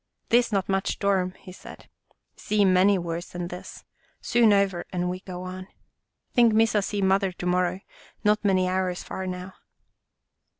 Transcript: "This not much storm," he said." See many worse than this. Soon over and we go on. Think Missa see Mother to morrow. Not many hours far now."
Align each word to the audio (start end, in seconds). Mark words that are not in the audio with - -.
"This 0.29 0.51
not 0.51 0.67
much 0.67 0.93
storm," 0.93 1.33
he 1.33 1.51
said." 1.51 1.87
See 2.45 2.65
many 2.65 2.97
worse 2.97 3.29
than 3.29 3.49
this. 3.49 3.85
Soon 4.19 4.51
over 4.51 4.83
and 4.91 5.11
we 5.11 5.19
go 5.19 5.43
on. 5.43 5.67
Think 6.33 6.53
Missa 6.55 6.81
see 6.81 7.03
Mother 7.03 7.31
to 7.33 7.45
morrow. 7.45 7.81
Not 8.23 8.43
many 8.43 8.67
hours 8.67 9.03
far 9.03 9.27
now." 9.27 9.53